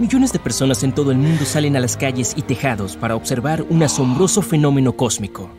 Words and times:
Millones 0.00 0.32
de 0.32 0.38
personas 0.38 0.82
en 0.82 0.94
todo 0.94 1.12
el 1.12 1.18
mundo 1.18 1.44
salen 1.44 1.76
a 1.76 1.80
las 1.80 1.94
calles 1.94 2.32
y 2.34 2.40
tejados 2.40 2.96
para 2.96 3.14
observar 3.14 3.66
un 3.68 3.82
asombroso 3.82 4.40
fenómeno 4.40 4.94
cósmico. 4.94 5.50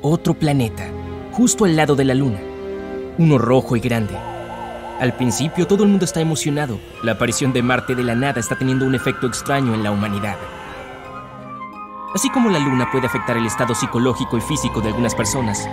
Otro 0.00 0.32
planeta, 0.32 0.90
justo 1.32 1.66
al 1.66 1.76
lado 1.76 1.94
de 1.94 2.06
la 2.06 2.14
Luna. 2.14 2.40
Uno 3.18 3.36
rojo 3.36 3.76
y 3.76 3.80
grande. 3.80 4.16
Al 4.98 5.14
principio 5.14 5.66
todo 5.66 5.84
el 5.84 5.90
mundo 5.90 6.06
está 6.06 6.22
emocionado. 6.22 6.80
La 7.02 7.12
aparición 7.12 7.52
de 7.52 7.60
Marte 7.60 7.94
de 7.94 8.02
la 8.02 8.14
nada 8.14 8.40
está 8.40 8.56
teniendo 8.56 8.86
un 8.86 8.94
efecto 8.94 9.26
extraño 9.26 9.74
en 9.74 9.82
la 9.82 9.90
humanidad. 9.90 10.38
Así 12.14 12.30
como 12.30 12.48
la 12.48 12.58
Luna 12.58 12.88
puede 12.90 13.08
afectar 13.08 13.36
el 13.36 13.44
estado 13.44 13.74
psicológico 13.74 14.38
y 14.38 14.40
físico 14.40 14.80
de 14.80 14.88
algunas 14.88 15.14
personas, 15.14 15.68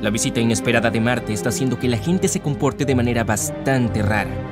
la 0.00 0.08
visita 0.08 0.40
inesperada 0.40 0.90
de 0.90 0.98
Marte 0.98 1.34
está 1.34 1.50
haciendo 1.50 1.78
que 1.78 1.88
la 1.88 1.98
gente 1.98 2.26
se 2.26 2.40
comporte 2.40 2.86
de 2.86 2.94
manera 2.94 3.22
bastante 3.22 4.00
rara. 4.00 4.49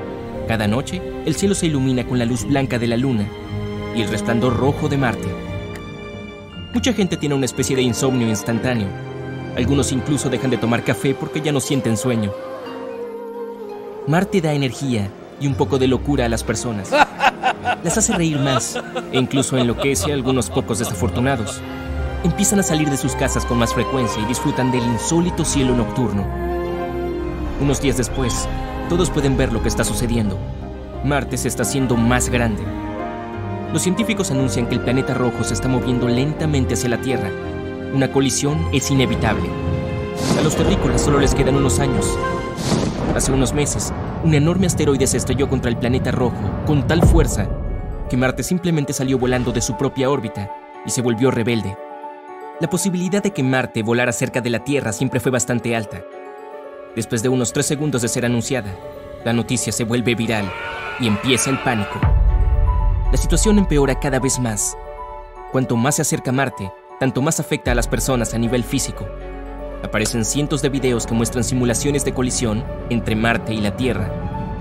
Cada 0.48 0.66
noche, 0.66 1.02
el 1.26 1.34
cielo 1.34 1.54
se 1.54 1.66
ilumina 1.66 2.06
con 2.06 2.18
la 2.18 2.24
luz 2.24 2.46
blanca 2.46 2.78
de 2.78 2.86
la 2.86 2.96
luna 2.96 3.28
y 3.94 4.00
el 4.00 4.08
resplandor 4.08 4.56
rojo 4.56 4.88
de 4.88 4.96
Marte. 4.96 5.28
Mucha 6.72 6.94
gente 6.94 7.18
tiene 7.18 7.34
una 7.34 7.44
especie 7.44 7.76
de 7.76 7.82
insomnio 7.82 8.26
instantáneo. 8.26 8.88
Algunos 9.58 9.92
incluso 9.92 10.30
dejan 10.30 10.50
de 10.50 10.56
tomar 10.56 10.84
café 10.84 11.14
porque 11.14 11.42
ya 11.42 11.52
no 11.52 11.60
sienten 11.60 11.98
sueño. 11.98 12.32
Marte 14.06 14.40
da 14.40 14.54
energía 14.54 15.10
y 15.38 15.46
un 15.46 15.54
poco 15.54 15.78
de 15.78 15.86
locura 15.86 16.24
a 16.24 16.28
las 16.30 16.42
personas. 16.42 16.90
Las 17.84 17.98
hace 17.98 18.14
reír 18.14 18.38
más 18.38 18.82
e 19.12 19.18
incluso 19.18 19.58
enloquece 19.58 20.12
a 20.12 20.14
algunos 20.14 20.48
pocos 20.48 20.78
desafortunados. 20.78 21.60
Empiezan 22.24 22.60
a 22.60 22.62
salir 22.62 22.88
de 22.88 22.96
sus 22.96 23.14
casas 23.14 23.44
con 23.44 23.58
más 23.58 23.74
frecuencia 23.74 24.22
y 24.22 24.24
disfrutan 24.24 24.72
del 24.72 24.82
insólito 24.82 25.44
cielo 25.44 25.76
nocturno. 25.76 26.26
Unos 27.60 27.82
días 27.82 27.98
después, 27.98 28.48
todos 28.88 29.10
pueden 29.10 29.36
ver 29.36 29.52
lo 29.52 29.62
que 29.62 29.68
está 29.68 29.84
sucediendo. 29.84 30.38
Marte 31.04 31.36
se 31.36 31.48
está 31.48 31.62
haciendo 31.62 31.96
más 31.96 32.28
grande. 32.28 32.62
Los 33.72 33.82
científicos 33.82 34.30
anuncian 34.30 34.66
que 34.66 34.74
el 34.74 34.80
planeta 34.80 35.14
rojo 35.14 35.44
se 35.44 35.54
está 35.54 35.68
moviendo 35.68 36.08
lentamente 36.08 36.74
hacia 36.74 36.88
la 36.88 37.00
Tierra. 37.00 37.30
Una 37.94 38.10
colisión 38.10 38.58
es 38.72 38.90
inevitable. 38.90 39.48
A 40.38 40.42
los 40.42 40.56
terrícolas 40.56 41.02
solo 41.02 41.20
les 41.20 41.34
quedan 41.34 41.56
unos 41.56 41.78
años. 41.78 42.18
Hace 43.14 43.32
unos 43.32 43.52
meses, 43.52 43.92
un 44.24 44.34
enorme 44.34 44.66
asteroide 44.66 45.06
se 45.06 45.18
estrelló 45.18 45.48
contra 45.48 45.70
el 45.70 45.76
planeta 45.76 46.10
rojo 46.10 46.50
con 46.66 46.86
tal 46.86 47.02
fuerza 47.02 47.48
que 48.08 48.16
Marte 48.16 48.42
simplemente 48.42 48.92
salió 48.92 49.18
volando 49.18 49.52
de 49.52 49.60
su 49.60 49.76
propia 49.76 50.10
órbita 50.10 50.50
y 50.86 50.90
se 50.90 51.02
volvió 51.02 51.30
rebelde. 51.30 51.76
La 52.60 52.70
posibilidad 52.70 53.22
de 53.22 53.32
que 53.32 53.42
Marte 53.42 53.82
volara 53.82 54.12
cerca 54.12 54.40
de 54.40 54.50
la 54.50 54.64
Tierra 54.64 54.92
siempre 54.92 55.20
fue 55.20 55.30
bastante 55.30 55.76
alta, 55.76 56.02
Después 56.98 57.22
de 57.22 57.28
unos 57.28 57.52
tres 57.52 57.66
segundos 57.66 58.02
de 58.02 58.08
ser 58.08 58.26
anunciada, 58.26 58.74
la 59.24 59.32
noticia 59.32 59.70
se 59.70 59.84
vuelve 59.84 60.16
viral 60.16 60.50
y 60.98 61.06
empieza 61.06 61.48
el 61.48 61.60
pánico. 61.60 62.00
La 63.12 63.16
situación 63.16 63.56
empeora 63.56 64.00
cada 64.00 64.18
vez 64.18 64.40
más. 64.40 64.76
Cuanto 65.52 65.76
más 65.76 65.94
se 65.94 66.02
acerca 66.02 66.32
Marte, 66.32 66.72
tanto 66.98 67.22
más 67.22 67.38
afecta 67.38 67.70
a 67.70 67.76
las 67.76 67.86
personas 67.86 68.34
a 68.34 68.38
nivel 68.38 68.64
físico. 68.64 69.06
Aparecen 69.84 70.24
cientos 70.24 70.60
de 70.60 70.70
videos 70.70 71.06
que 71.06 71.14
muestran 71.14 71.44
simulaciones 71.44 72.04
de 72.04 72.14
colisión 72.14 72.64
entre 72.90 73.14
Marte 73.14 73.54
y 73.54 73.60
la 73.60 73.76
Tierra, 73.76 74.10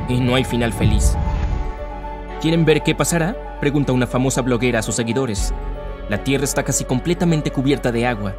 y 0.07 0.19
no 0.19 0.35
hay 0.35 0.43
final 0.43 0.73
feliz. 0.73 1.17
¿Quieren 2.39 2.65
ver 2.65 2.83
qué 2.83 2.93
pasará? 2.93 3.57
Pregunta 3.59 3.93
una 3.93 4.05
famosa 4.05 4.43
bloguera 4.43 4.77
a 4.77 4.83
sus 4.83 4.93
seguidores. 4.93 5.55
La 6.07 6.23
Tierra 6.23 6.43
está 6.43 6.61
casi 6.61 6.85
completamente 6.85 7.49
cubierta 7.49 7.91
de 7.91 8.05
agua, 8.05 8.35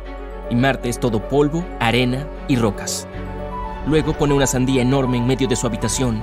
y 0.50 0.54
Marte 0.54 0.88
es 0.88 1.00
todo 1.00 1.28
polvo, 1.28 1.64
arena 1.80 2.28
y 2.46 2.54
rocas. 2.54 3.08
Luego 3.88 4.12
pone 4.12 4.34
una 4.34 4.46
sandía 4.46 4.82
enorme 4.82 5.16
en 5.16 5.26
medio 5.26 5.48
de 5.48 5.56
su 5.56 5.66
habitación 5.66 6.22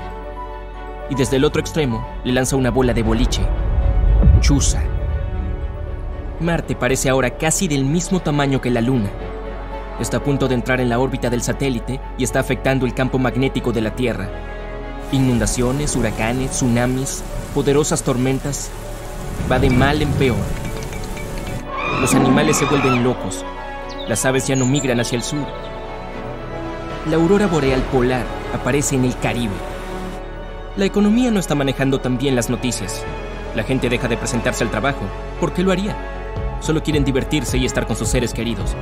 y 1.10 1.16
desde 1.16 1.38
el 1.38 1.44
otro 1.44 1.60
extremo 1.60 2.08
le 2.24 2.32
lanza 2.32 2.56
una 2.56 2.70
bola 2.70 2.94
de 2.94 3.02
boliche. 3.02 3.42
Chusa. 4.40 4.84
Marte 6.40 6.76
parece 6.76 7.10
ahora 7.10 7.38
casi 7.38 7.68
del 7.68 7.84
mismo 7.84 8.20
tamaño 8.20 8.62
que 8.62 8.70
la 8.70 8.82
Luna. 8.82 9.10
Está 10.00 10.18
a 10.18 10.24
punto 10.24 10.48
de 10.48 10.54
entrar 10.54 10.80
en 10.80 10.90
la 10.90 11.00
órbita 11.00 11.32
del 11.32 11.42
satélite 11.42 12.00
y 12.20 12.24
está 12.24 12.40
afectando 12.40 12.86
el 12.86 12.94
campo 12.94 13.18
magnético 13.18 13.72
de 13.72 13.82
la 13.82 13.96
Tierra. 13.96 14.30
Inundaciones, 15.12 15.96
huracanes, 15.96 16.52
tsunamis, 16.52 17.24
poderosas 17.56 18.04
tormentas. 18.04 18.70
Va 19.52 19.58
de 19.58 19.72
mal 19.72 20.04
en 20.04 20.12
peor. 20.14 20.38
Los 22.00 22.14
animales 22.14 22.58
se 22.58 22.66
vuelven 22.66 23.04
locos. 23.04 23.44
Las 24.08 24.24
aves 24.24 24.46
ya 24.46 24.56
no 24.56 24.68
migran 24.68 25.00
hacia 25.00 25.16
el 25.16 25.24
sur 25.24 25.65
la 27.10 27.18
aurora 27.18 27.46
boreal 27.46 27.82
polar 27.84 28.26
aparece 28.54 28.96
en 28.96 29.06
el 29.06 29.18
Caribe. 29.20 29.54
La 30.76 30.86
economía 30.86 31.30
no 31.30 31.40
está 31.40 31.54
manejando 31.54 32.00
tan 32.00 32.18
bien 32.18 32.36
las 32.36 32.50
noticias. 32.50 33.04
La 33.56 33.64
gente 33.64 33.90
deja 33.90 34.08
de 34.08 34.18
presentarse 34.18 34.64
al 34.64 34.72
trabajo. 34.72 35.02
¿Por 35.40 35.54
qué 35.54 35.62
lo 35.62 35.72
haría? 35.72 35.96
Solo 36.62 36.82
quieren 36.82 37.06
divertirse 37.06 37.58
y 37.58 37.66
estar 37.66 37.86
con 37.86 37.96
sus 37.96 38.10
seres 38.10 38.34
queridos. 38.34 38.76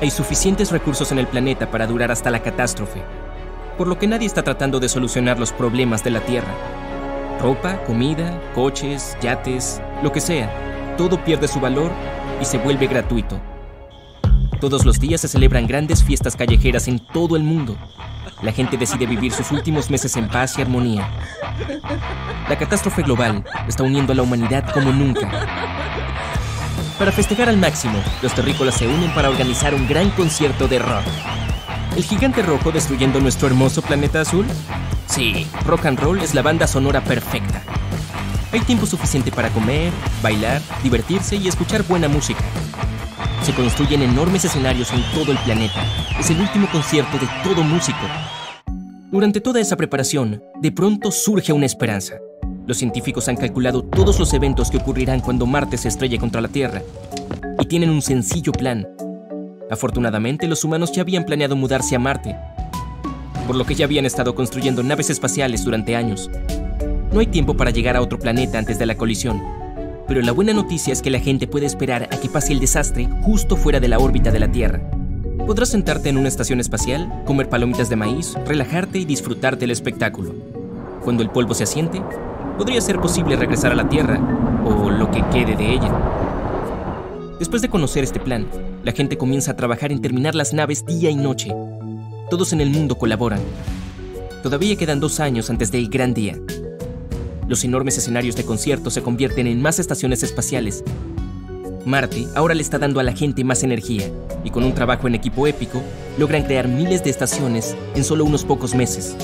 Hay 0.00 0.10
suficientes 0.10 0.70
recursos 0.70 1.12
en 1.12 1.18
el 1.18 1.26
planeta 1.26 1.70
para 1.70 1.86
durar 1.86 2.10
hasta 2.10 2.30
la 2.30 2.42
catástrofe, 2.42 3.02
por 3.76 3.86
lo 3.86 3.98
que 3.98 4.06
nadie 4.06 4.26
está 4.26 4.42
tratando 4.42 4.80
de 4.80 4.88
solucionar 4.88 5.38
los 5.38 5.52
problemas 5.52 6.02
de 6.02 6.10
la 6.10 6.20
Tierra. 6.20 6.54
Ropa, 7.40 7.82
comida, 7.84 8.40
coches, 8.54 9.16
yates, 9.20 9.80
lo 10.02 10.10
que 10.10 10.20
sea, 10.20 10.96
todo 10.96 11.22
pierde 11.22 11.48
su 11.48 11.60
valor 11.60 11.90
y 12.40 12.46
se 12.46 12.56
vuelve 12.58 12.86
gratuito. 12.86 13.38
Todos 14.60 14.86
los 14.86 14.98
días 14.98 15.20
se 15.20 15.28
celebran 15.28 15.66
grandes 15.66 16.02
fiestas 16.02 16.34
callejeras 16.34 16.88
en 16.88 16.98
todo 16.98 17.36
el 17.36 17.42
mundo. 17.42 17.76
La 18.42 18.52
gente 18.52 18.76
decide 18.76 19.06
vivir 19.06 19.32
sus 19.32 19.50
últimos 19.52 19.90
meses 19.90 20.16
en 20.16 20.28
paz 20.28 20.58
y 20.58 20.62
armonía. 20.62 21.08
La 22.48 22.56
catástrofe 22.56 23.02
global 23.02 23.44
está 23.68 23.82
uniendo 23.82 24.12
a 24.12 24.16
la 24.16 24.22
humanidad 24.22 24.70
como 24.72 24.92
nunca. 24.92 25.28
Para 26.98 27.12
festejar 27.12 27.50
al 27.50 27.58
máximo, 27.58 27.98
los 28.22 28.34
terrícolas 28.34 28.76
se 28.76 28.86
unen 28.86 29.10
para 29.14 29.28
organizar 29.28 29.74
un 29.74 29.86
gran 29.86 30.10
concierto 30.10 30.68
de 30.68 30.78
rock. 30.78 31.04
¿El 31.94 32.04
gigante 32.04 32.42
rojo 32.42 32.72
destruyendo 32.72 33.20
nuestro 33.20 33.48
hermoso 33.48 33.82
planeta 33.82 34.22
azul? 34.22 34.46
Sí, 35.06 35.46
rock 35.66 35.86
and 35.86 36.00
roll 36.00 36.20
es 36.20 36.34
la 36.34 36.42
banda 36.42 36.66
sonora 36.66 37.02
perfecta. 37.02 37.62
Hay 38.52 38.60
tiempo 38.60 38.86
suficiente 38.86 39.30
para 39.30 39.50
comer, 39.50 39.92
bailar, 40.22 40.62
divertirse 40.82 41.36
y 41.36 41.48
escuchar 41.48 41.82
buena 41.82 42.08
música. 42.08 42.42
Se 43.46 43.54
construyen 43.54 44.02
enormes 44.02 44.44
escenarios 44.44 44.92
en 44.92 45.00
todo 45.14 45.30
el 45.30 45.38
planeta. 45.38 45.80
Es 46.18 46.30
el 46.30 46.40
último 46.40 46.66
concierto 46.72 47.16
de 47.16 47.28
todo 47.44 47.62
músico. 47.62 48.00
Durante 49.12 49.40
toda 49.40 49.60
esa 49.60 49.76
preparación, 49.76 50.42
de 50.60 50.72
pronto 50.72 51.12
surge 51.12 51.52
una 51.52 51.64
esperanza. 51.64 52.14
Los 52.66 52.78
científicos 52.78 53.28
han 53.28 53.36
calculado 53.36 53.84
todos 53.84 54.18
los 54.18 54.34
eventos 54.34 54.68
que 54.68 54.78
ocurrirán 54.78 55.20
cuando 55.20 55.46
Marte 55.46 55.76
se 55.76 55.86
estrelle 55.86 56.18
contra 56.18 56.40
la 56.40 56.48
Tierra 56.48 56.82
y 57.60 57.66
tienen 57.66 57.90
un 57.90 58.02
sencillo 58.02 58.50
plan. 58.50 58.84
Afortunadamente, 59.70 60.48
los 60.48 60.64
humanos 60.64 60.90
ya 60.90 61.02
habían 61.02 61.22
planeado 61.22 61.54
mudarse 61.54 61.94
a 61.94 62.00
Marte, 62.00 62.34
por 63.46 63.54
lo 63.54 63.64
que 63.64 63.76
ya 63.76 63.84
habían 63.84 64.06
estado 64.06 64.34
construyendo 64.34 64.82
naves 64.82 65.08
espaciales 65.08 65.64
durante 65.64 65.94
años. 65.94 66.28
No 67.12 67.20
hay 67.20 67.28
tiempo 67.28 67.56
para 67.56 67.70
llegar 67.70 67.94
a 67.94 68.02
otro 68.02 68.18
planeta 68.18 68.58
antes 68.58 68.76
de 68.80 68.86
la 68.86 68.96
colisión, 68.96 69.40
pero 70.08 70.22
la 70.22 70.32
buena 70.32 70.52
noticia 70.52 70.92
es 70.92 71.02
que 71.02 71.10
la 71.10 71.20
gente 71.20 71.46
puede 71.46 71.66
esperar 71.66 72.04
a 72.04 72.20
que 72.20 72.28
pase 72.28 72.52
el 72.52 72.60
desastre 72.60 73.08
justo 73.22 73.56
fuera 73.56 73.80
de 73.80 73.88
la 73.88 73.98
órbita 73.98 74.30
de 74.30 74.38
la 74.38 74.50
Tierra. 74.50 74.80
Podrás 75.46 75.68
sentarte 75.68 76.08
en 76.08 76.16
una 76.16 76.28
estación 76.28 76.60
espacial, 76.60 77.22
comer 77.24 77.48
palomitas 77.48 77.88
de 77.88 77.96
maíz, 77.96 78.34
relajarte 78.46 78.98
y 78.98 79.04
disfrutar 79.04 79.58
del 79.58 79.70
espectáculo. 79.70 80.34
Cuando 81.02 81.22
el 81.22 81.30
polvo 81.30 81.54
se 81.54 81.64
asiente, 81.64 82.02
podría 82.58 82.80
ser 82.80 83.00
posible 83.00 83.36
regresar 83.36 83.72
a 83.72 83.76
la 83.76 83.88
Tierra, 83.88 84.20
o 84.64 84.90
lo 84.90 85.10
que 85.10 85.24
quede 85.32 85.56
de 85.56 85.72
ella. 85.72 85.92
Después 87.38 87.62
de 87.62 87.68
conocer 87.68 88.02
este 88.02 88.18
plan, 88.18 88.46
la 88.82 88.92
gente 88.92 89.16
comienza 89.18 89.52
a 89.52 89.56
trabajar 89.56 89.92
en 89.92 90.00
terminar 90.00 90.34
las 90.34 90.52
naves 90.52 90.84
día 90.86 91.10
y 91.10 91.16
noche. 91.16 91.52
Todos 92.30 92.52
en 92.52 92.60
el 92.60 92.70
mundo 92.70 92.96
colaboran. 92.96 93.40
Todavía 94.42 94.76
quedan 94.76 95.00
dos 95.00 95.20
años 95.20 95.50
antes 95.50 95.70
del 95.70 95.88
gran 95.88 96.14
día, 96.14 96.38
los 97.48 97.64
enormes 97.64 97.96
escenarios 97.98 98.36
de 98.36 98.44
conciertos 98.44 98.94
se 98.94 99.02
convierten 99.02 99.46
en 99.46 99.62
más 99.62 99.78
estaciones 99.78 100.22
espaciales. 100.22 100.82
Marte 101.84 102.26
ahora 102.34 102.54
le 102.54 102.62
está 102.62 102.78
dando 102.78 102.98
a 102.98 103.04
la 103.04 103.12
gente 103.12 103.44
más 103.44 103.62
energía 103.62 104.10
y 104.42 104.50
con 104.50 104.64
un 104.64 104.74
trabajo 104.74 105.06
en 105.06 105.14
equipo 105.14 105.46
épico 105.46 105.82
logran 106.18 106.42
crear 106.42 106.66
miles 106.66 107.04
de 107.04 107.10
estaciones 107.10 107.76
en 107.94 108.02
solo 108.02 108.24
unos 108.24 108.44
pocos 108.44 108.74
meses. 108.74 109.16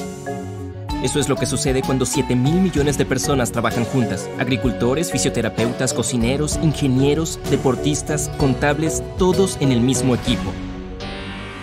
Eso 1.03 1.19
es 1.19 1.29
lo 1.29 1.35
que 1.35 1.47
sucede 1.47 1.83
cuando 1.83 2.07
7 2.07 2.37
mil 2.37 2.55
millones 2.55 2.97
de 2.97 3.05
personas 3.05 3.51
trabajan 3.51 3.85
juntas. 3.85 4.31
Agricultores, 4.39 5.11
fisioterapeutas, 5.11 5.93
cocineros, 5.93 6.61
ingenieros, 6.63 7.41
deportistas, 7.51 8.29
contables, 8.39 9.03
todos 9.19 9.57
en 9.61 9.73
el 9.73 9.81
mismo 9.81 10.15
equipo. 10.15 10.53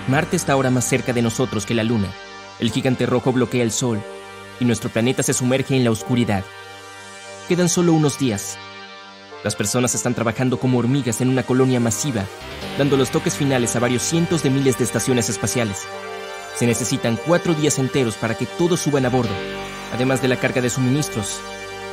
Marte 0.10 0.36
está 0.36 0.54
ahora 0.54 0.72
más 0.72 0.84
cerca 0.84 1.14
de 1.14 1.22
nosotros 1.22 1.66
que 1.66 1.74
la 1.74 1.86
Luna. 1.86 2.10
El 2.60 2.72
gigante 2.72 3.06
rojo 3.06 3.32
bloquea 3.32 3.64
el 3.64 3.72
Sol 3.72 4.02
y 4.60 4.66
nuestro 4.66 4.90
planeta 4.90 5.24
se 5.24 5.34
sumerge 5.34 5.76
en 5.76 5.84
la 5.84 5.92
oscuridad. 5.92 6.44
Quedan 7.48 7.70
solo 7.70 7.94
unos 7.94 8.20
días. 8.20 8.58
Las 9.44 9.56
personas 9.56 9.96
están 9.96 10.14
trabajando 10.14 10.60
como 10.60 10.80
hormigas 10.80 11.22
en 11.22 11.30
una 11.30 11.44
colonia 11.44 11.80
masiva, 11.80 12.26
dando 12.78 12.98
los 12.98 13.10
toques 13.10 13.36
finales 13.36 13.76
a 13.76 13.80
varios 13.80 14.04
cientos 14.04 14.44
de 14.44 14.50
miles 14.50 14.78
de 14.78 14.84
estaciones 14.84 15.30
espaciales. 15.30 15.88
Se 16.56 16.68
necesitan 16.68 17.18
cuatro 17.26 17.54
días 17.54 17.80
enteros 17.80 18.16
para 18.16 18.36
que 18.36 18.46
todos 18.46 18.82
suban 18.82 19.06
a 19.06 19.10
bordo, 19.10 19.34
además 19.94 20.22
de 20.22 20.28
la 20.28 20.36
carga 20.36 20.62
de 20.62 20.70
suministros, 20.70 21.40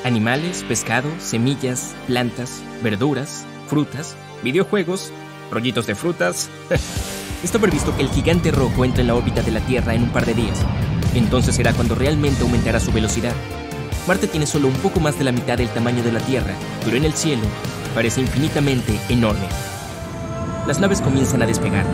Animales, 0.07 0.65
pescado, 0.69 1.09
semillas, 1.19 1.97
plantas, 2.07 2.63
verduras, 2.81 3.45
frutas, 3.67 4.17
videojuegos, 4.45 5.13
rollitos 5.51 5.89
de 5.89 5.97
frutas. 5.97 6.49
Está 7.43 7.59
previsto 7.59 7.95
que 7.97 8.03
el 8.03 8.11
gigante 8.11 8.53
rojo 8.53 8.85
entre 8.85 9.01
en 9.01 9.09
la 9.09 9.17
órbita 9.17 9.43
de 9.43 9.51
la 9.51 9.61
Tierra 9.61 9.95
en 9.95 10.05
un 10.05 10.11
par 10.11 10.25
de 10.25 10.35
días. 10.35 10.65
Entonces 11.17 11.55
será 11.55 11.73
cuando 11.73 11.95
realmente 11.95 12.43
aumentará 12.43 12.79
su 12.79 12.93
velocidad. 12.93 13.33
Marte 14.07 14.29
tiene 14.29 14.47
solo 14.47 14.69
un 14.69 14.75
poco 14.75 15.01
más 15.01 15.19
de 15.19 15.25
la 15.25 15.33
mitad 15.33 15.57
del 15.57 15.71
tamaño 15.71 16.03
de 16.03 16.13
la 16.13 16.21
Tierra, 16.21 16.53
pero 16.85 16.99
en 16.99 17.05
el 17.05 17.15
cielo 17.15 17.43
parece 17.95 18.21
infinitamente 18.21 19.01
enorme. 19.09 19.47
Las 20.67 20.79
naves 20.79 21.01
comienzan 21.01 21.43
a 21.43 21.47
despegar. 21.47 21.87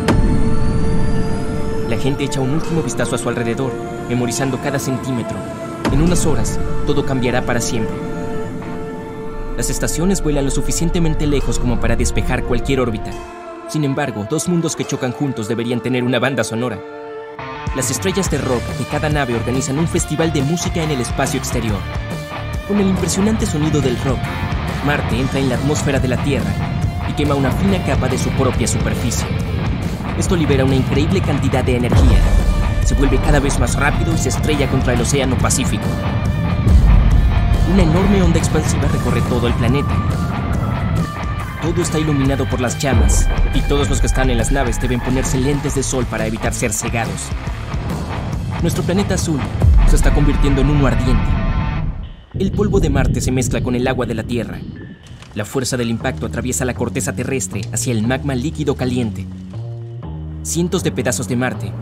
La 1.89 1.97
gente 1.99 2.25
echa 2.25 2.41
un 2.41 2.51
último 2.51 2.83
vistazo 2.83 3.15
a 3.15 3.19
su 3.19 3.29
alrededor, 3.29 3.73
memorizando 4.09 4.61
cada 4.61 4.81
centímetro. 4.81 5.37
En 5.93 6.03
unas 6.03 6.27
horas, 6.27 6.59
todo 6.87 7.07
cambiará 7.07 7.43
para 7.43 7.61
siempre. 7.61 7.95
Las 9.57 9.71
estaciones 9.71 10.21
vuelan 10.21 10.47
lo 10.47 10.51
suficientemente 10.51 11.29
lejos 11.29 11.61
como 11.61 11.79
para 11.79 11.95
despejar 11.95 12.43
cualquier 12.43 12.81
órbita. 12.81 13.13
Sin 13.69 13.85
embargo, 13.85 14.27
dos 14.29 14.49
mundos 14.49 14.75
que 14.75 14.85
chocan 14.85 15.13
juntos 15.13 15.47
deberían 15.47 15.81
tener 15.81 16.03
una 16.03 16.19
banda 16.19 16.43
sonora. 16.43 16.81
Las 17.75 17.91
estrellas 17.91 18.31
de 18.31 18.37
rock 18.37 18.63
de 18.79 18.85
cada 18.85 19.09
nave 19.09 19.35
organizan 19.35 19.79
un 19.79 19.89
festival 19.89 20.31
de 20.31 20.43
música 20.43 20.83
en 20.83 20.91
el 20.91 21.01
espacio 21.01 21.39
exterior. 21.41 21.79
Con 22.69 22.79
el 22.79 22.87
impresionante 22.87 23.47
sonido 23.47 23.81
del 23.81 23.99
rock, 24.03 24.19
Marte 24.85 25.19
entra 25.19 25.39
en 25.41 25.49
la 25.49 25.55
atmósfera 25.55 25.99
de 25.99 26.09
la 26.09 26.23
Tierra 26.23 26.53
y 27.09 27.15
quema 27.15 27.35
una 27.35 27.51
fina 27.51 27.83
capa 27.83 28.09
de 28.09 28.19
su 28.19 28.29
propia 28.33 28.69
superficie. 28.69 29.27
Esto 30.19 30.37
libera 30.37 30.67
una 30.67 30.75
increíble 30.75 31.23
cantidad 31.23 31.65
de 31.65 31.77
energía. 31.77 32.19
Se 32.85 32.95
vuelve 32.95 33.17
cada 33.17 33.41
vez 33.41 33.59
más 33.59 33.75
rápido 33.77 34.13
y 34.13 34.19
se 34.19 34.29
estrella 34.29 34.69
contra 34.69 34.93
el 34.93 35.01
Océano 35.01 35.39
Pacífico. 35.39 35.87
Una 37.73 37.85
enorme 37.85 38.21
onda 38.21 38.39
expansiva 38.39 38.87
recorre 38.89 39.23
todo 39.23 39.47
el 39.47 39.55
planeta. 39.55 39.97
Todo 41.62 41.81
está 41.81 42.00
iluminado 42.00 42.44
por 42.50 42.61
las 42.61 42.76
llamas 42.81 43.29
y 43.55 43.61
todos 43.61 43.88
los 43.88 44.00
que 44.00 44.09
están 44.09 44.31
en 44.31 44.37
las 44.37 44.50
naves 44.50 44.81
deben 44.81 44.99
ponerse 44.99 45.38
lentes 45.38 45.76
de 45.76 45.85
sol 45.85 46.05
para 46.06 46.26
evitar 46.26 46.53
ser 46.53 46.73
cegados. 46.73 47.29
Nuestro 48.62 48.82
planeta 48.82 49.14
azul 49.14 49.38
se 49.88 49.94
está 49.94 50.12
convirtiendo 50.12 50.61
en 50.61 50.70
uno 50.70 50.88
ardiente. 50.88 51.31
El 52.37 52.50
polvo 52.50 52.81
de 52.81 52.91
Marte 52.91 53.20
se 53.20 53.31
mezcla 53.31 53.62
con 53.62 53.76
el 53.76 53.87
agua 53.87 54.06
de 54.06 54.14
la 54.17 54.25
Tierra. 54.25 54.59
La 55.37 55.44
fuerza 55.44 55.76
del 55.76 55.91
impacto 55.91 56.26
atraviesa 56.26 56.64
la 56.64 56.75
corteza 56.75 57.12
terrestre 57.12 57.61
hacia 57.73 57.93
el 57.93 58.05
magma 58.05 58.35
líquido 58.35 58.75
caliente. 58.75 59.25
Cientos 60.43 60.82
de 60.82 60.91
pedazos 60.91 61.29
de 61.29 61.37
Marte, 61.37 61.73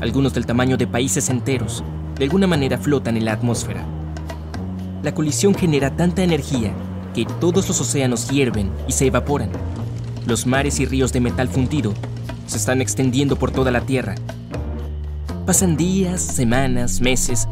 algunos 0.00 0.34
del 0.34 0.46
tamaño 0.46 0.76
de 0.76 0.88
países 0.88 1.28
enteros, 1.30 1.84
de 2.16 2.24
alguna 2.24 2.48
manera 2.48 2.76
flotan 2.76 3.16
en 3.16 3.26
la 3.26 3.34
atmósfera. 3.34 3.86
La 5.04 5.14
colisión 5.14 5.54
genera 5.54 5.94
tanta 5.94 6.24
energía 6.24 6.72
todos 7.24 7.68
los 7.68 7.80
océanos 7.80 8.28
hierven 8.28 8.70
y 8.86 8.92
se 8.92 9.06
evaporan. 9.06 9.50
Los 10.26 10.46
mares 10.46 10.78
y 10.80 10.86
ríos 10.86 11.12
de 11.12 11.20
metal 11.20 11.48
fundido 11.48 11.94
se 12.46 12.58
están 12.58 12.80
extendiendo 12.80 13.36
por 13.36 13.50
toda 13.50 13.70
la 13.70 13.80
Tierra. 13.80 14.14
Pasan 15.46 15.76
días, 15.76 16.20
semanas, 16.20 17.00
meses. 17.00 17.48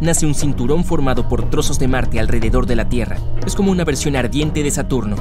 Nace 0.00 0.26
un 0.26 0.34
cinturón 0.34 0.84
formado 0.84 1.28
por 1.28 1.50
trozos 1.50 1.78
de 1.78 1.88
Marte 1.88 2.20
alrededor 2.20 2.66
de 2.66 2.76
la 2.76 2.88
Tierra. 2.88 3.18
Es 3.46 3.54
como 3.54 3.70
una 3.70 3.84
versión 3.84 4.16
ardiente 4.16 4.62
de 4.62 4.70
Saturno. 4.70 5.16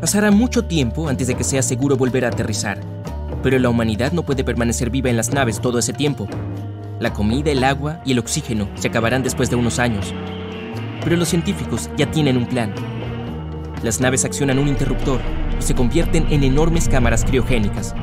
Pasará 0.00 0.30
mucho 0.30 0.64
tiempo 0.64 1.08
antes 1.08 1.26
de 1.26 1.34
que 1.34 1.44
sea 1.44 1.62
seguro 1.62 1.96
volver 1.96 2.24
a 2.24 2.28
aterrizar. 2.28 2.80
Pero 3.42 3.58
la 3.58 3.68
humanidad 3.68 4.12
no 4.12 4.24
puede 4.24 4.44
permanecer 4.44 4.90
viva 4.90 5.10
en 5.10 5.16
las 5.16 5.32
naves 5.32 5.60
todo 5.60 5.78
ese 5.78 5.92
tiempo. 5.92 6.28
La 7.00 7.12
comida, 7.12 7.50
el 7.50 7.64
agua 7.64 8.00
y 8.04 8.12
el 8.12 8.18
oxígeno 8.18 8.68
se 8.76 8.88
acabarán 8.88 9.22
después 9.22 9.50
de 9.50 9.56
unos 9.56 9.78
años 9.78 10.14
pero 11.06 11.16
los 11.16 11.28
científicos 11.28 11.88
ya 11.96 12.10
tienen 12.10 12.36
un 12.36 12.46
plan. 12.46 12.74
Las 13.84 14.00
naves 14.00 14.24
accionan 14.24 14.58
un 14.58 14.66
interruptor 14.66 15.20
y 15.56 15.62
se 15.62 15.72
convierten 15.72 16.26
en 16.30 16.42
enormes 16.42 16.88
cámaras 16.88 17.24
criogénicas. 17.24 17.94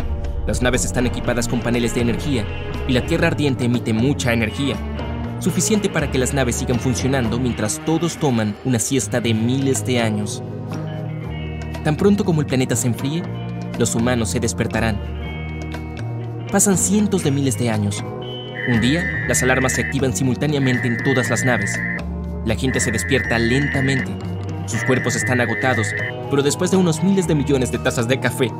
Las 0.47 0.61
naves 0.61 0.85
están 0.85 1.05
equipadas 1.05 1.49
con 1.49 1.59
paneles 1.59 1.93
de 1.93 1.99
energía 1.99 2.45
y 2.87 2.93
la 2.93 3.05
Tierra 3.05 3.27
ardiente 3.27 3.65
emite 3.65 3.91
mucha 3.91 4.31
energía, 4.31 4.77
suficiente 5.39 5.89
para 5.89 6.09
que 6.11 6.17
las 6.17 6.33
naves 6.33 6.55
sigan 6.55 6.79
funcionando 6.79 7.37
mientras 7.41 7.83
todos 7.83 8.15
toman 8.15 8.55
una 8.63 8.79
siesta 8.79 9.19
de 9.19 9.33
miles 9.33 9.85
de 9.85 9.99
años. 9.99 10.41
Tan 11.83 11.97
pronto 11.97 12.23
como 12.23 12.39
el 12.39 12.47
planeta 12.47 12.77
se 12.77 12.87
enfríe, 12.87 13.21
los 13.79 13.95
humanos 13.95 14.29
se 14.29 14.39
despertarán. 14.39 14.97
Pasan 16.49 16.77
cientos 16.77 17.25
de 17.25 17.31
miles 17.31 17.59
de 17.59 17.69
años. 17.69 18.01
Un 18.69 18.79
día, 18.79 19.03
las 19.27 19.43
alarmas 19.43 19.73
se 19.73 19.81
activan 19.81 20.15
simultáneamente 20.15 20.87
en 20.87 21.03
todas 21.03 21.29
las 21.29 21.43
naves 21.43 21.77
la 22.45 22.55
gente 22.55 22.79
se 22.79 22.91
despierta 22.91 23.39
lentamente. 23.39 24.11
Sus 24.65 24.83
cuerpos 24.83 25.15
están 25.15 25.39
agotados, 25.41 25.87
pero 26.29 26.43
después 26.43 26.71
de 26.71 26.77
unos 26.77 27.03
miles 27.03 27.27
de 27.27 27.35
millones 27.35 27.71
de 27.71 27.79
tazas 27.79 28.07
de 28.07 28.19
café, 28.19 28.51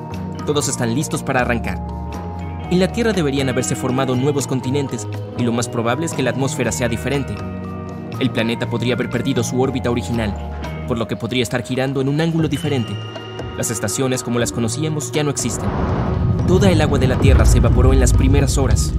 todos 0.45 0.69
están 0.69 0.95
listos 0.95 1.24
para 1.24 1.41
arrancar. 1.41 1.80
En 2.71 2.80
la 2.80 2.91
Tierra 2.91 3.13
deberían 3.13 3.50
haberse 3.50 3.75
formado 3.75 4.15
nuevos 4.15 4.47
continentes 4.47 5.07
y 5.38 5.44
lo 5.44 5.51
más 5.51 5.68
probable 5.68 6.06
es 6.06 6.13
que 6.13 6.24
la 6.24 6.31
atmósfera 6.31 6.71
sea 6.71 6.88
diferente. 6.88 7.35
El 8.19 8.31
planeta 8.31 8.69
podría 8.69 8.95
haber 8.95 9.09
perdido 9.09 9.44
su 9.44 9.62
órbita 9.62 9.91
original, 9.91 10.33
por 10.88 10.97
lo 10.97 11.07
que 11.07 11.18
podría 11.18 11.44
estar 11.44 11.63
girando 11.63 12.01
en 12.01 12.07
un 12.07 12.21
ángulo 12.21 12.47
diferente. 12.47 12.94
Las 13.57 13.69
estaciones 13.69 14.24
como 14.24 14.39
las 14.39 14.51
conocíamos 14.51 15.12
ya 15.12 15.24
no 15.24 15.29
existen. 15.29 15.69
Toda 16.47 16.71
el 16.71 16.81
agua 16.81 17.00
de 17.00 17.07
la 17.07 17.19
Tierra 17.19 17.45
se 17.45 17.57
evaporó 17.57 17.94
en 17.94 18.00
las 18.00 18.13
primeras 18.13 18.57
horas, 18.57 18.94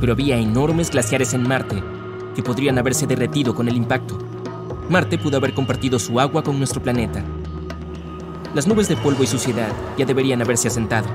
pero 0.00 0.12
había 0.12 0.36
enormes 0.36 0.90
glaciares 0.90 1.34
en 1.34 1.42
Marte 1.42 1.93
que 2.34 2.42
podrían 2.42 2.78
haberse 2.78 3.06
derretido 3.06 3.54
con 3.54 3.68
el 3.68 3.76
impacto. 3.76 4.18
Marte 4.88 5.18
pudo 5.18 5.36
haber 5.36 5.54
compartido 5.54 5.98
su 5.98 6.20
agua 6.20 6.42
con 6.42 6.58
nuestro 6.58 6.82
planeta. 6.82 7.24
Las 8.54 8.66
nubes 8.66 8.88
de 8.88 8.96
polvo 8.96 9.24
y 9.24 9.26
suciedad 9.26 9.72
ya 9.96 10.04
deberían 10.04 10.42
haberse 10.42 10.68
asentado, 10.68 11.08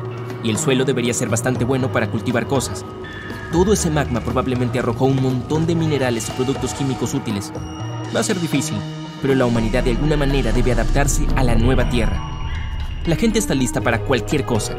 y 0.44 0.50
el 0.50 0.58
suelo 0.58 0.86
debería 0.86 1.14
ser 1.14 1.30
bastante 1.30 1.66
bueno 1.66 1.92
para 1.92 2.10
cultivar 2.10 2.48
cosas. 2.48 2.84
Todo 3.52 3.74
ese 3.74 3.90
magma 3.90 4.22
probablemente 4.22 4.80
arrojó 4.80 5.06
un 5.06 5.22
montón 5.22 5.66
de 5.66 5.76
minerales 5.76 6.30
y 6.30 6.32
productos 6.34 6.74
químicos 6.74 7.14
útiles. 7.14 7.52
Va 8.16 8.20
a 8.20 8.24
ser 8.24 8.40
difícil, 8.40 8.78
pero 9.22 9.36
la 9.36 9.46
humanidad 9.46 9.84
de 9.84 9.92
alguna 9.92 10.18
manera 10.18 10.52
debe 10.52 10.72
adaptarse 10.72 11.28
a 11.36 11.44
la 11.44 11.56
nueva 11.56 11.90
Tierra. 11.90 12.22
La 13.06 13.16
gente 13.16 13.40
está 13.40 13.56
lista 13.56 13.82
para 13.82 14.02
cualquier 14.02 14.46
cosa, 14.46 14.76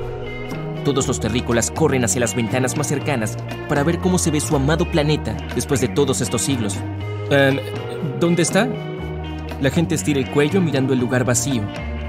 todos 0.80 1.06
los 1.06 1.20
terrícolas 1.20 1.70
corren 1.70 2.04
hacia 2.04 2.20
las 2.20 2.34
ventanas 2.34 2.76
más 2.76 2.88
cercanas 2.88 3.36
para 3.68 3.82
ver 3.82 3.98
cómo 3.98 4.18
se 4.18 4.30
ve 4.30 4.40
su 4.40 4.56
amado 4.56 4.90
planeta 4.90 5.36
después 5.54 5.80
de 5.80 5.88
todos 5.88 6.20
estos 6.20 6.42
siglos. 6.42 6.76
Em, 7.30 7.58
¿Dónde 8.18 8.42
está? 8.42 8.68
La 9.60 9.70
gente 9.70 9.94
estira 9.94 10.18
el 10.18 10.30
cuello 10.30 10.60
mirando 10.60 10.92
el 10.92 11.00
lugar 11.00 11.24
vacío, 11.24 11.62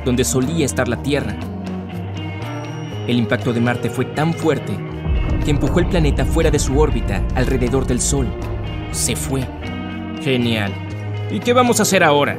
donde 0.05 0.23
solía 0.23 0.65
estar 0.65 0.87
la 0.87 1.01
Tierra. 1.03 1.35
El 3.07 3.17
impacto 3.17 3.53
de 3.53 3.61
Marte 3.61 3.89
fue 3.89 4.05
tan 4.05 4.33
fuerte 4.33 4.77
que 5.43 5.51
empujó 5.51 5.79
el 5.79 5.87
planeta 5.87 6.25
fuera 6.25 6.51
de 6.51 6.59
su 6.59 6.79
órbita 6.79 7.21
alrededor 7.35 7.85
del 7.85 7.99
Sol. 7.99 8.27
Se 8.91 9.15
fue. 9.15 9.47
Genial. 10.21 10.71
¿Y 11.31 11.39
qué 11.39 11.53
vamos 11.53 11.79
a 11.79 11.83
hacer 11.83 12.03
ahora? 12.03 12.37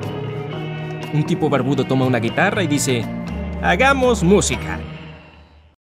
Un 1.12 1.24
tipo 1.24 1.50
barbudo 1.50 1.84
toma 1.84 2.06
una 2.06 2.18
guitarra 2.18 2.62
y 2.62 2.66
dice, 2.66 3.04
hagamos 3.62 4.22
música. 4.22 4.78